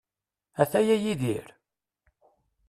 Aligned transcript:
Ataya 0.53 0.95
Yidir? 1.03 1.47